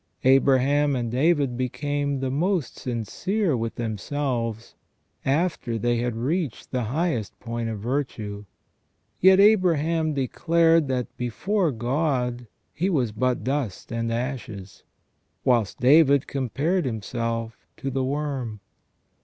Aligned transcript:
Abraham 0.23 0.95
and 0.95 1.11
David 1.11 1.55
became 1.55 2.21
the 2.21 2.31
most 2.31 2.75
sincere 2.79 3.55
with 3.55 3.75
themselves 3.75 4.73
after 5.23 5.77
they 5.77 5.97
had 5.97 6.15
reached 6.15 6.71
the 6.71 6.85
highest 6.85 7.39
point 7.39 7.69
of 7.69 7.77
virtue; 7.81 8.45
yet 9.19 9.39
Abraham 9.39 10.15
declared 10.15 10.87
that 10.87 11.15
before 11.17 11.71
God 11.71 12.47
he 12.73 12.89
was 12.89 13.11
but 13.11 13.43
dust 13.43 13.91
and 13.91 14.11
ashes, 14.11 14.81
whilst 15.45 15.79
David 15.79 16.25
compared 16.25 16.83
himself 16.85 17.67
to 17.77 17.91
the 17.91 18.03
worm. 18.03 18.59